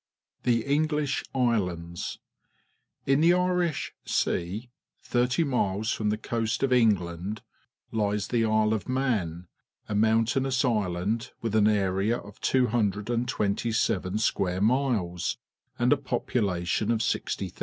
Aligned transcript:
The 0.41 0.65
English 0.65 1.23
Islands.— 1.35 2.17
In 3.13 3.21
the 3.21 3.35
Irish 3.35 3.93
Sea, 4.03 4.71
thirty 5.03 5.43
miles 5.43 5.91
from 5.91 6.09
the 6.09 6.17
coast 6.17 6.63
of 6.63 6.73
England, 6.73 7.43
lies 7.91 8.29
the 8.29 8.43
Isle 8.43 8.73
of 8.73 8.89
Man, 8.89 9.45
a 9.87 9.93
mountainous 9.93 10.65
island 10.65 11.29
with 11.43 11.53
an 11.53 11.67
area 11.67 12.17
of 12.17 12.39
227 12.41 14.17
square 14.17 14.59
miles 14.59 15.37
and 15.77 15.93
a 15.93 15.97
population 15.97 16.89
of 16.89 17.03
60,000. 17.03 17.59